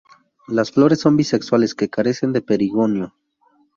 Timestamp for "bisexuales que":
1.15-1.87